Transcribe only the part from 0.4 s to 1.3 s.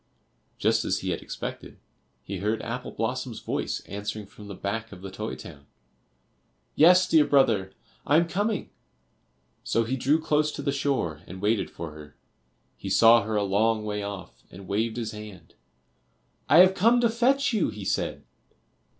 Just as he had